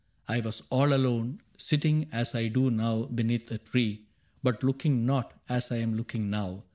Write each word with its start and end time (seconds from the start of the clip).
I 0.27 0.39
was 0.39 0.63
all 0.71 0.93
alone. 0.95 1.41
Sitting 1.59 2.07
as 2.11 2.33
I 2.33 2.47
do 2.47 2.71
now 2.71 3.03
beneath 3.03 3.51
a 3.51 3.59
tree. 3.59 4.07
But 4.41 4.63
looking 4.63 5.05
not, 5.05 5.39
as 5.47 5.71
I 5.71 5.75
am 5.75 5.93
looking 5.93 6.27
now. 6.27 6.63